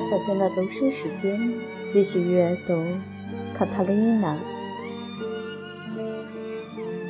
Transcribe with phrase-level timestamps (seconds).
[0.00, 1.52] 小娟的读书时间，
[1.90, 2.74] 继续阅读
[3.54, 4.34] 《卡塔琳娜》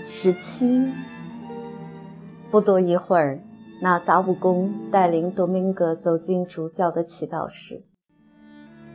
[0.04, 0.90] 十七。
[2.50, 3.40] 不多一会儿，
[3.82, 7.82] 那杂物工带领多明戈走进主教的祈祷室，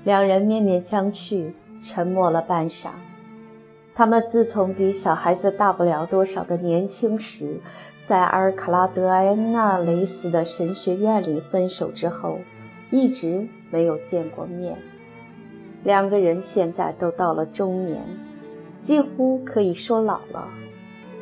[0.03, 2.87] 两人面面相觑，沉默了半晌。
[3.93, 7.59] 他们自从比小孩子大不了多少的年轻时，
[8.03, 12.39] 在阿尔卡拉德埃纳雷斯的神学院里分手之后，
[12.89, 14.77] 一直没有见过面。
[15.83, 18.01] 两个人现在都到了中年，
[18.79, 20.47] 几乎可以说老了，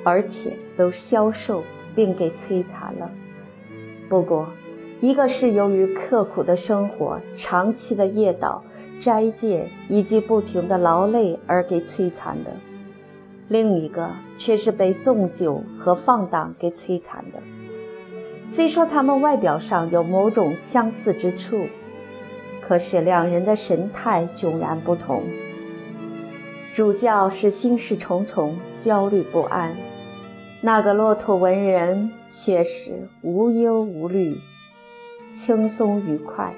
[0.03, 1.63] 而且都消瘦
[1.95, 3.09] 并给摧残了。
[4.09, 4.49] 不过，
[4.99, 8.59] 一个是由于刻苦的生活、长期的夜祷。
[8.99, 12.52] 斋戒以及不停的劳累而给摧残的，
[13.47, 17.39] 另一个却是被纵酒和放荡给摧残的。
[18.45, 21.65] 虽说他们外表上有某种相似之处，
[22.72, 25.23] 可是两人的神态迥然不同。
[26.72, 29.75] 主教是心事重重、焦虑不安，
[30.61, 34.39] 那个骆驼文人却是无忧无虑、
[35.33, 36.53] 轻松愉快。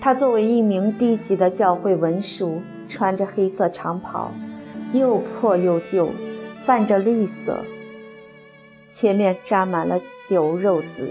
[0.00, 4.30] 他作为一名低级的教会文书，穿着黑色长袍，
[4.92, 6.10] 又破又旧，
[6.60, 7.58] 泛着绿色，
[8.88, 11.10] 前面沾满了酒肉渍。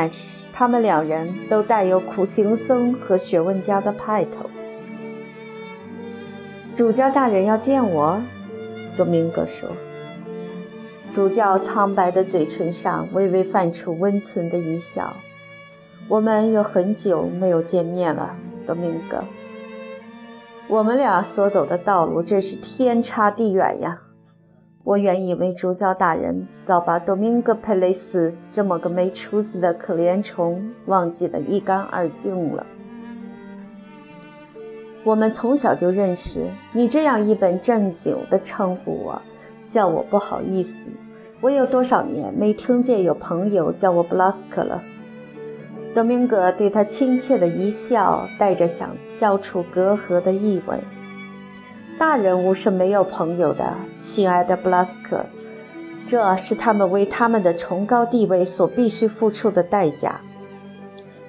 [0.00, 4.48] 但是他们两人都带有苦行僧和学问家的派头。
[6.72, 8.22] 主教大人要见我，
[8.96, 9.68] 多明戈说。
[11.10, 15.16] 主教苍白的嘴唇上微微泛出温存的一笑。
[16.06, 19.24] 我们有很久没有见面了，多明戈。
[20.68, 24.02] 我们俩所走的道路真是天差地远呀！
[24.88, 32.64] 我原以为主教大人早把多明戈·佩雷斯这么个没出息的可怜虫忘记得一干二净了。
[35.04, 39.20] 我们从小就认识，你这样一本正经的称呼我，
[39.68, 40.90] 叫我不好意思。
[41.42, 44.82] 我有多少年没听见有朋友叫我布拉斯克了？
[45.94, 50.78] 德明格对他亲切的一笑，带着想消除隔阂的意味。
[51.98, 55.26] 大人物是没有朋友的，亲爱的布拉斯克，
[56.06, 60.20] 这是他们为他们的崇高地位所必须付出的代价。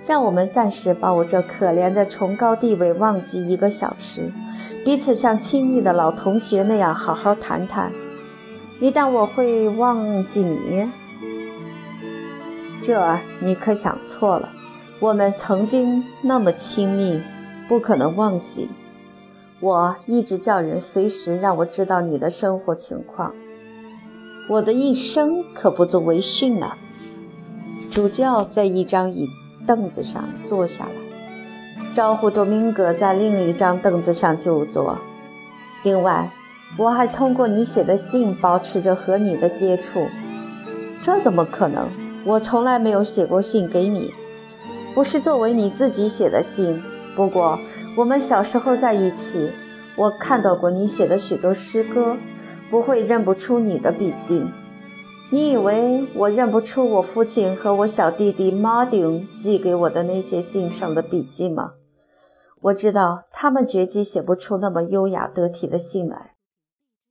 [0.05, 4.31] 让我们暂时把我这可怜的崇高地位忘记一个小时，
[4.85, 7.91] 彼此像亲密的老同学那样好好谈谈。
[8.79, 10.87] 一旦我会忘记你。
[12.79, 14.49] 这你可想错了，
[14.99, 17.21] 我们曾经那么亲密，
[17.67, 18.69] 不可能忘记。
[19.61, 23.33] 我一直叫人随时让我知道你的生活情况，
[24.47, 26.77] 我的一生可不足为训了。
[27.91, 29.27] 主教在一张椅
[29.67, 30.91] 凳子上坐下来，
[31.93, 34.97] 招呼多明戈在另一张凳子上就坐。
[35.83, 36.31] 另外，
[36.77, 40.05] 我还通过你写的信保持着和你的接触，
[41.01, 41.89] 这怎么可能？
[42.25, 44.13] 我从来没有写过信给你，
[44.93, 46.81] 不是作为你自己写的信。
[47.15, 47.59] 不过
[47.99, 49.51] 我们小时候在一起，
[49.97, 52.15] 我看到过你写的许多诗歌，
[52.69, 54.45] 不会认不出你的笔迹。
[55.31, 61.71] 你以为我认不出我父亲和我小弟弟马丁寄给我的那些信上的笔迹吗？
[62.61, 66.35] 我知道他们绝技写不出那么优雅得体的信来，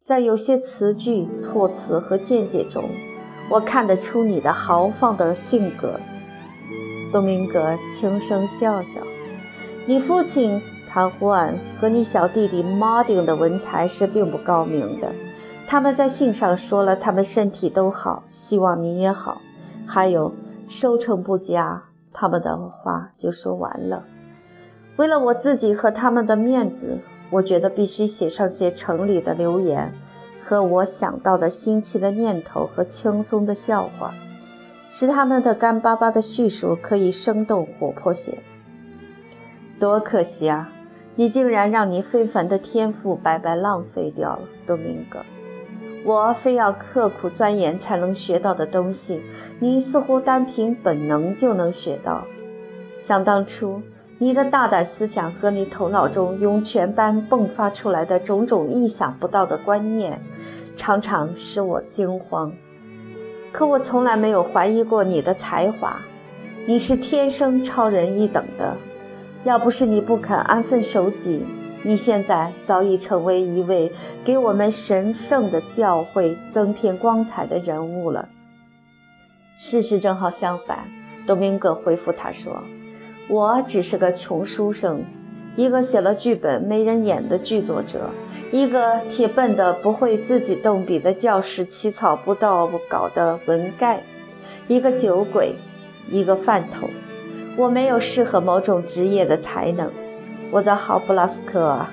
[0.03, 2.89] 在有些词句、措辞和见解中。
[3.51, 6.01] 我看得出你的豪放的性格，
[7.13, 9.03] 多明格轻声笑笑。
[9.87, 15.13] 你父亲唐胡安和你小弟弟马丁的文采是并不高明的。
[15.67, 19.43] 他们在信上说了，他们身体都好，希望你也好，
[19.87, 20.33] 还有
[20.67, 24.05] 收成不佳，他们的话就说完了。
[24.97, 26.99] 为了我自己和他们的面子，
[27.31, 29.93] 我觉得必须写上些城里的留言。
[30.41, 34.15] 和我想到的新奇的念头和轻松的笑话，
[34.89, 38.39] 使他们的干巴巴的叙述可以生动活泼些。
[39.81, 40.71] 多可惜啊！
[41.19, 45.19] 你竟然让你非凡的天赋白白浪费掉了，多明戈。
[46.05, 49.21] 我非要刻苦钻研才能学到的东西，
[49.59, 52.23] 你似乎单凭本能就能学到。
[52.97, 53.83] 想当初，
[54.19, 60.23] 你的大胆思想和你头脑中涌泉般迸发出来的种种意想不到的观念，
[60.77, 62.53] 常常使我惊慌。
[63.51, 66.01] 可我从来没有怀疑过你的才华，
[66.65, 68.77] 你是天生超人一等的。
[69.45, 71.45] 要不是你不肯安分守己，
[71.83, 73.93] 你现在早已成为一位
[74.25, 78.29] 给我们神圣的教会增添光彩的人物了。
[79.57, 80.87] 事实正好相反，
[81.27, 82.63] 多明戈回复他说。
[83.29, 85.05] 我只是个穷书生，
[85.55, 88.11] 一个写了剧本没人演的剧作者，
[88.51, 94.03] 一个铁笨的不会自己动笔的教师起草不到稿的文概，
[94.67, 95.55] 一个酒鬼，
[96.11, 96.89] 一个饭桶。
[97.59, 99.91] 我没有适合某种职业的才能，
[100.53, 101.85] 我的好布拉斯克，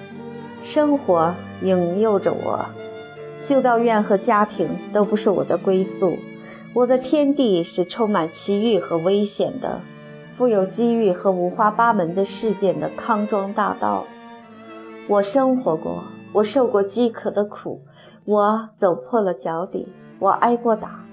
[0.61, 1.33] 生活
[1.63, 2.63] 引诱着我，
[3.35, 6.19] 修道院和家庭都不是我的归宿，
[6.71, 9.79] 我的天地是充满奇遇和危险的。
[10.29, 14.05] 富有机遇和五花八门的事件的康庄大道，
[15.07, 16.03] 我生活过，
[16.33, 17.81] 我受过饥渴的苦，
[18.25, 19.87] 我走破了脚底，
[20.19, 21.04] 我挨过打，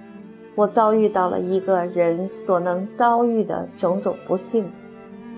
[0.54, 4.70] 我遭遇到了一个人所能遭遇的种种不幸，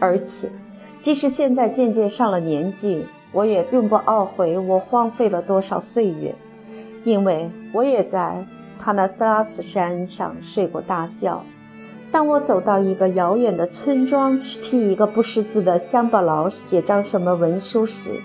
[0.00, 0.50] 而且，
[0.98, 6.34] 即使现在渐渐上了年纪，我也并不懊悔我荒废了多少岁月，
[7.04, 8.44] 因为我也在
[8.78, 11.44] 帕纳斯拉斯山上睡过大觉。
[12.10, 18.20] 当我走到一个遥远的村庄去替一个不识字的乡巴佬写张什么文书时，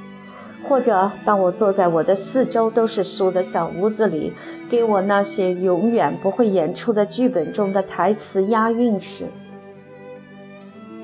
[0.61, 4.33] 或者当我坐在我的四周都是书的小屋子里，
[4.69, 9.27] 给我那些永远不会演出的剧本中的台词押韵时，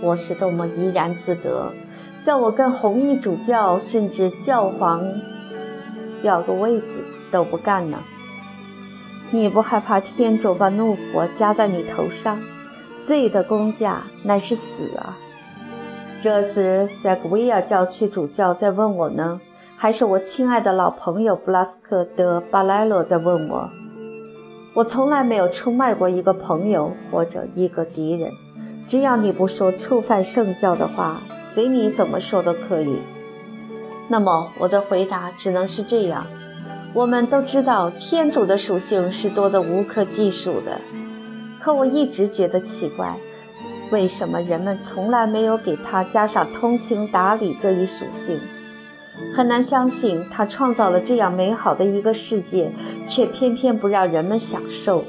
[0.02, 1.72] 我是多么怡然自得，
[2.24, 5.02] 叫我跟红衣主教甚至教皇
[6.22, 7.98] 要个位子都不干呢！
[9.32, 12.40] 你不害怕天主把怒火加在你头上？
[13.02, 15.18] 罪的工价乃是死啊！
[16.26, 19.40] 这时，塞格维亚教区主教在问我呢，
[19.78, 23.70] 还是我亲爱的老朋友布拉斯克德巴莱罗在问我？
[24.74, 28.32] 我从来没有出卖过一个朋友或者一个敌人，
[28.88, 32.98] 只要你不说触犯圣教的话，随你怎么说都可以。
[34.08, 36.26] 那么，我的回答只能是这样：
[36.96, 40.82] 我们都知道，天主的属性是多得无可计数的。
[41.60, 43.16] 可我一直觉得奇怪，
[43.92, 48.40] 为什么人们从来没有给他加上通情达理这一属性？
[49.34, 52.72] 很难相信他创造了这样美好的一个世界，
[53.06, 55.04] 却偏偏不让人们享受。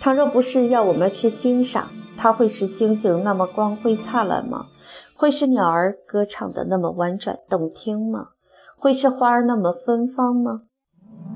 [0.00, 4.66] 倘若不是要我们去欣赏，它会使星星那么光辉灿烂吗？
[5.14, 8.28] 会使鸟儿歌唱的那么婉转动听吗？
[8.76, 10.62] 会使花儿那么芬芳吗？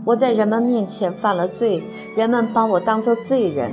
[0.07, 1.83] 我在人们面前犯了罪，
[2.17, 3.73] 人们把我当作罪人。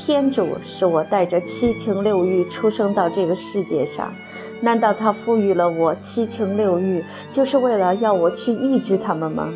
[0.00, 4.14] 天主使我带着七情六欲出生到这个世界上，
[4.60, 9.52] 难道他赋予了我七情六欲，就是为了要我去抑制他们吗？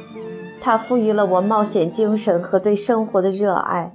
[0.61, 3.94] 他赋予了我冒险精神和对生活的热爱。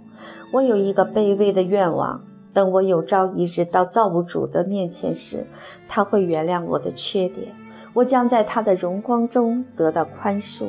[0.53, 2.23] 我有一个卑微的愿望：
[2.53, 5.45] 等我有朝一日到造物主的面前时，
[5.87, 7.53] 他会原谅我的缺点，
[7.93, 10.67] 我将在他的荣光中得到宽恕。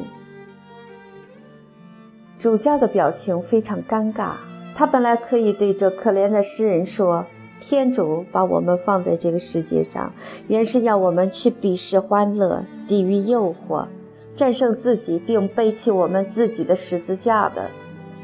[2.36, 4.32] 主教的表情非常尴尬。
[4.78, 7.26] 他本来可以对这可怜的诗人说
[7.58, 10.12] ：“天主把我们放在这个世界上，
[10.46, 13.88] 原是要我们去鄙视欢乐，抵御诱惑，
[14.36, 17.68] 战胜自己，并背起我们自己的十字架的。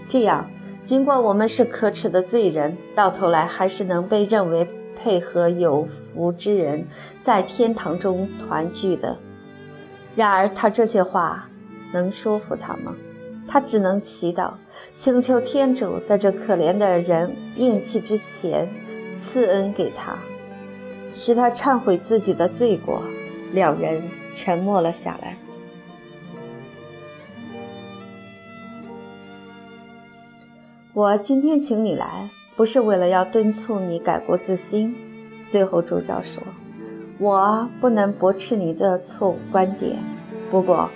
[0.09, 0.49] 这样，
[0.85, 4.69] 尽管我们是可耻的罪人，到头来还是能被认为
[5.03, 6.87] 配合有福之人，
[7.21, 9.17] 在天堂中团聚的。
[10.15, 11.49] 然而，他这些话
[11.93, 12.95] 能说服他吗？”
[13.47, 14.53] 他只能祈祷，
[14.97, 18.69] 请求天主在这可怜的人咽气之前
[19.15, 20.17] 赐恩给他，
[21.13, 23.03] 使他忏悔自己的罪过。
[23.53, 24.03] 两人
[24.35, 25.37] 沉默了下来。
[30.93, 34.97] 我今天请你来，不是为了要敦促你改过自新。
[35.49, 36.43] 最后，主教说
[37.19, 40.03] ：“我不能驳斥你的错误观点，
[40.51, 40.91] 不过。”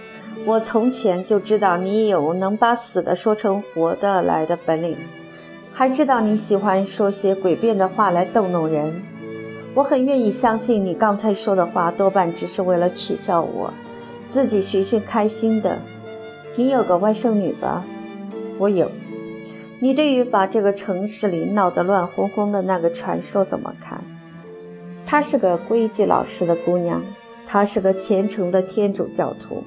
[0.48, 4.96] 我从前就知道你有能把死的说成活的来的本领，
[5.74, 9.02] 还知道你喜欢说些诡辩的话来逗弄人。
[9.74, 13.74] 我很愿意相信你刚才说的话多半只是为了取笑我，
[14.26, 15.78] 自己寻寻开心的。
[16.56, 17.84] 你有个外甥女吧？
[18.56, 18.90] 我有。
[19.80, 24.02] 你对于把这个城市里闹得乱哄哄的那个传说怎么看？
[25.04, 27.04] 她是个规矩老实的姑娘，
[27.46, 29.62] 她是个虔诚的天主教徒。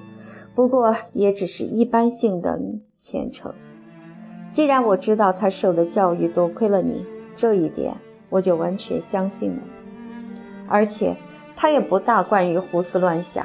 [0.62, 2.62] 不过也只是一般性的
[3.00, 3.52] 虔诚。
[4.52, 7.04] 既然我知道他受的教育多亏了你，
[7.34, 7.96] 这一点
[8.30, 9.64] 我就完全相信了。
[10.68, 11.18] 而且
[11.56, 13.44] 他也不大惯于胡思乱想。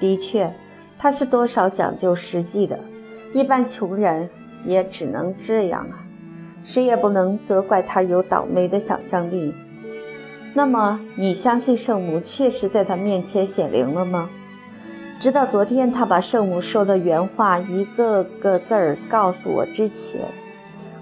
[0.00, 0.52] 的确，
[0.98, 2.76] 他是多少讲究实际的。
[3.32, 4.28] 一般穷人
[4.64, 6.02] 也只能这样啊，
[6.64, 9.54] 谁也不能责怪他有倒霉的想象力。
[10.52, 14.28] 那么，你相信圣母确实在他面前显灵了吗？
[15.20, 20.22] 直到昨天，他把圣母说的原话一个个字儿告诉我之前，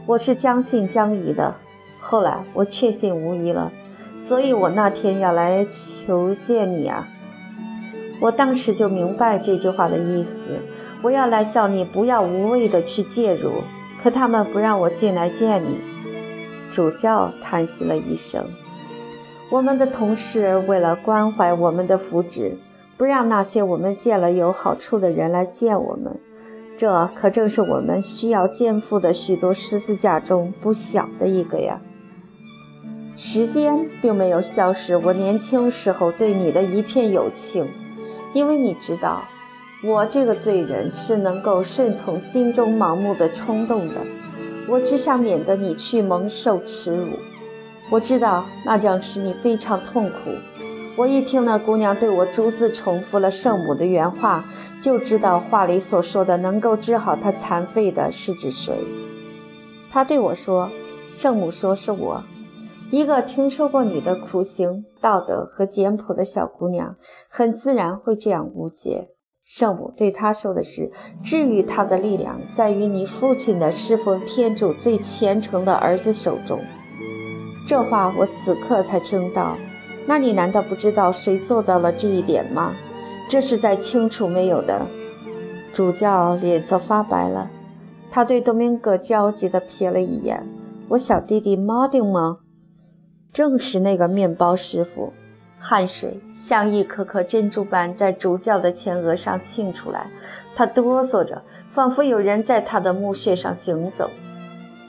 [0.06, 1.54] 我是将信将疑的。
[2.00, 3.70] 后来我确信无疑了，
[4.18, 7.06] 所以我那天要来求见你啊。
[8.20, 10.58] 我当时就明白这句话的意思，
[11.00, 13.52] 我要来叫你不要无谓的去介入。
[14.02, 15.78] 可他们不让我进来见你。
[16.72, 18.44] 主教叹息了一声。
[19.50, 22.52] 我们的同事为了关怀我们的福祉，
[22.98, 26.18] 不让那些我们见了有好处的人来见我们。
[26.76, 31.80] 这可正是我们需要肩负的许多十字架中不小的一个呀。
[33.16, 37.66] 时间并没有消失我年轻时候对你的一片友情，
[38.32, 39.22] 因为你知道，
[39.82, 43.94] 我这个罪人是能够顺从心中盲目的冲动的。
[44.68, 47.06] 我只想免得你去蒙受耻辱。
[47.90, 50.30] 我知道那将使你非常痛苦。
[50.98, 54.44] 我一听那姑娘对我逐字重复了圣母的原话，
[54.82, 58.74] 就知道话里所说的能够治好她残废的是指谁。
[59.92, 60.68] 她对我说
[61.08, 62.24] ：“圣母说是我。”
[62.90, 66.96] 一个听说过你的苦行、道德和简朴的小姑娘，
[67.30, 69.10] 很自然会这样误解。
[69.46, 70.90] 圣母对她说的是
[71.22, 76.58] ：“治愈她的力量在于你父亲的侍奉天主最虔诚的儿子手中。”
[77.68, 79.56] 这话我此刻才听到。
[80.08, 82.72] 那你难道不知道谁做到了这一点吗？
[83.28, 84.86] 这是再清楚没有的。
[85.70, 87.50] 主教脸色发白了，
[88.10, 90.46] 他对多明戈焦急地瞥了一眼
[90.88, 92.38] ：“我小弟弟马丁吗？”
[93.30, 95.12] 正是那个面包师傅，
[95.58, 100.06] 汗水像一颗颗珍珠般在主教的前额上沁出来。
[100.56, 104.10] 他哆嗦着，仿佛有人在他的墓穴上行走。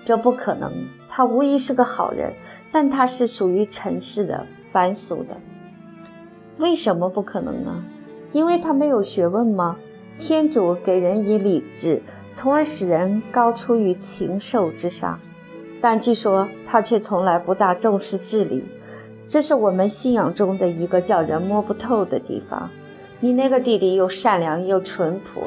[0.05, 0.71] 这不可能，
[1.09, 2.31] 他无疑是个好人，
[2.71, 5.37] 但他是属于尘世的、凡俗的。
[6.57, 7.83] 为什么不可能呢？
[8.31, 9.77] 因为他没有学问吗？
[10.17, 12.01] 天主给人以理智，
[12.33, 15.19] 从而使人高出于禽兽之上。
[15.81, 18.65] 但据说他却从来不大重视治理，
[19.27, 22.69] 这是我们信仰中的一个叫人摸不透的地方。
[23.21, 25.43] 你那个弟弟又善良又淳朴，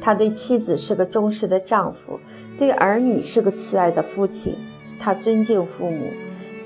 [0.00, 2.18] 他对妻子是个忠实的丈夫，
[2.56, 4.56] 对儿女是个慈爱的父亲。
[4.98, 6.06] 他尊敬父母，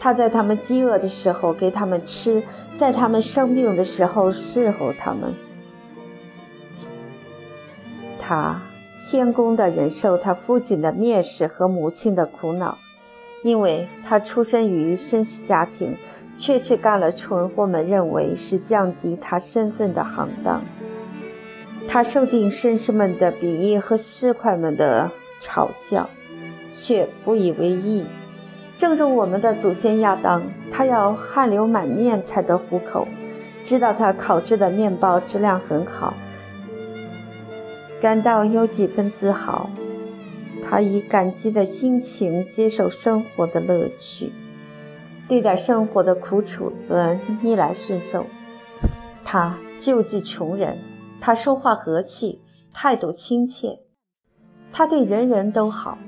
[0.08, 2.42] 他在他们饥饿的时候给他们吃，
[2.74, 5.34] 在他们生病的时候侍候他们。
[8.18, 8.62] 他
[8.98, 12.78] 谦恭地忍受他父亲的蔑视和母亲的苦恼。
[13.42, 15.94] 因为他出身于绅士家庭，
[16.38, 20.64] 却去干了蠢货们认为是降低他身份的行当。
[21.86, 26.08] 他受尽绅士们的鄙夷和市侩们的嘲笑，
[26.72, 28.06] 却不以为意。
[28.78, 33.08] 正如我们的祖先亚当，他要汗流满面才得糊口，
[33.64, 36.14] 知道他烤制的面包质量很好，
[38.00, 39.68] 感到有几分自豪。
[40.62, 44.30] 他以感激的心情接受生活的乐趣，
[45.26, 48.26] 对待生活的苦楚则逆来顺受。
[49.24, 50.78] 他救济穷人，
[51.20, 52.40] 他说话和气，
[52.72, 53.80] 态度亲切，
[54.72, 55.98] 他对人人都好。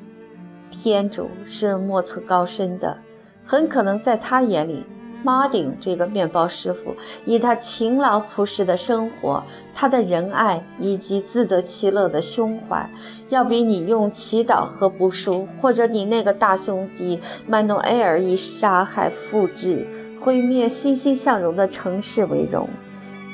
[0.71, 2.99] 天主是莫测高深的，
[3.45, 4.85] 很可能在他眼里。
[5.23, 6.97] 马丁这个面包师傅，
[7.27, 9.43] 以他勤劳朴实的生活，
[9.75, 12.89] 他的仁爱以及自得其乐的胸怀，
[13.29, 19.87] 要比你用祈祷和补书，或者你那个大兄弟曼努埃尔以杀害、复制、
[20.23, 22.67] 毁灭欣欣向荣的城市为荣，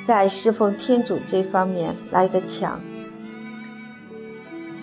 [0.05, 2.81] 在侍奉天主这方面来得强。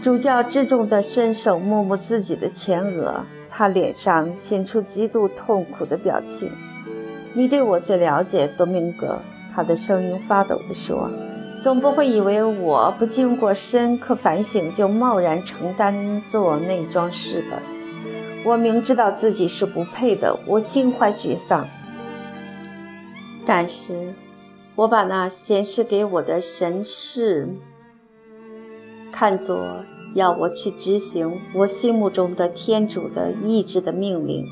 [0.03, 6.51] 主教自重地伸手摸摸自己的前额，他脸上显出极度痛苦的表情。
[7.31, 9.17] 你对我最了解，多明戈。
[9.55, 11.09] 他的声音发抖地说
[11.63, 17.57] ：“总不会以为我不经过深刻反省就贸然承担做那桩事吧？
[18.43, 21.65] 我明知道自己是不配的，我心怀沮丧。
[23.45, 24.13] 但是，
[24.75, 27.47] 我把那显示给我的神事
[29.13, 29.77] 看作
[30.13, 34.45] 要我去执行我心目中的天主的意志的命令。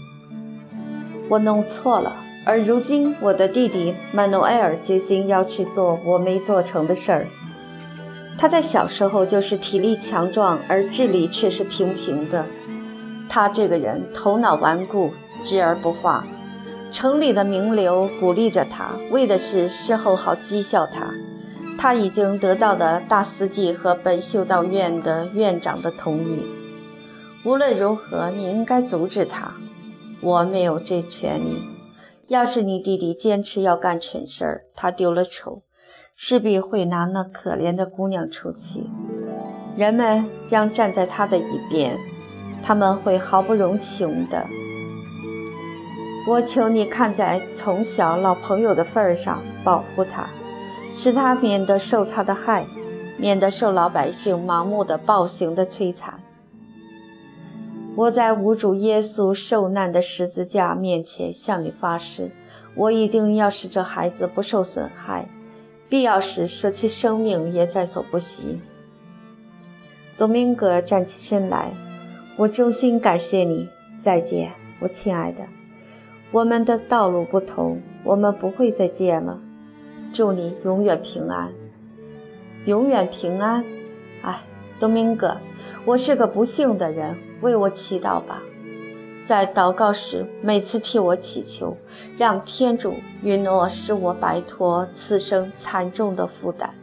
[1.29, 7.27] 我弄错了。”而如今，我的弟弟曼诺埃尔决心要去做我没做成的事儿。
[8.35, 12.43] 他在小时候就是体力强壮，而智力却是平平的。
[13.29, 15.11] 他这个人头脑顽固，
[15.43, 16.25] 知而不化。
[16.91, 21.13] 城里的名流鼓励着他，为的是事后好讥笑他。
[21.81, 26.45] 他已经得到了大司祭和本修道院的院长的同意。
[27.43, 29.51] 无论如何，你应该阻止他。
[30.21, 31.57] 我没有这权利。
[32.27, 35.63] 要是你弟弟坚持要干蠢事儿，他丢了丑，
[36.15, 38.87] 势必会拿那可怜的姑娘出气。
[39.75, 41.97] 人们将站在他的一边，
[42.63, 44.45] 他们会毫不容情的
[46.29, 50.27] 我求你看在从小老朋友的份上，保护他，
[50.93, 52.65] 使他免得受他的害，
[53.17, 56.19] 免得受老百姓盲目的暴行的摧残。
[57.95, 62.31] 我在无主耶稣受难的十字架面前向你发誓，
[62.73, 65.27] 我一定要使这孩子不受损害，
[65.89, 68.61] 必要时舍弃生命也在所不惜。
[70.17, 71.73] 多明戈站起身来，
[72.37, 73.67] 我衷心感谢你。
[73.99, 75.43] 再见，我亲爱的。
[76.31, 79.39] 我们的道路不同，我们不会再见了。
[80.13, 81.51] 祝你永远平安，
[82.65, 83.63] 永远平安。
[84.23, 84.41] 哎，
[84.79, 85.37] 东明哥，
[85.85, 88.41] 我是个不幸的人，为我祈祷吧。
[89.23, 91.77] 在祷告时，每次替我祈求，
[92.17, 96.73] 让天主允诺使我摆脱此生惨重的负担。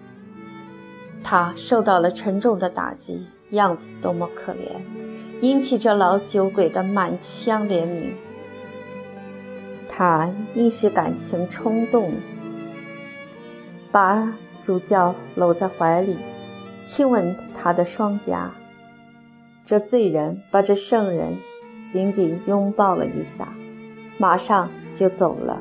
[1.22, 4.80] 他受到了沉重的打击，样子多么可怜，
[5.42, 8.12] 引起这老酒鬼的满腔怜悯。
[9.88, 12.12] 他一时感情冲动，
[13.98, 16.16] 把主教搂在怀里，
[16.84, 18.48] 亲吻他的双颊。
[19.64, 21.36] 这罪人把这圣人
[21.84, 23.48] 紧紧拥抱了一下，
[24.16, 25.60] 马上就走了。